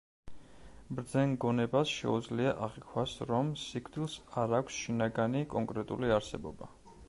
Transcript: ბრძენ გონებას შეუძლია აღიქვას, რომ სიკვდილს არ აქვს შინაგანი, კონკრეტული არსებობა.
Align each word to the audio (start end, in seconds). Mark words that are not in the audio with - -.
ბრძენ 0.99 1.35
გონებას 1.43 1.91
შეუძლია 1.97 2.55
აღიქვას, 2.69 3.15
რომ 3.33 3.53
სიკვდილს 3.67 4.19
არ 4.45 4.57
აქვს 4.63 4.81
შინაგანი, 4.87 5.45
კონკრეტული 5.57 6.15
არსებობა. 6.21 6.77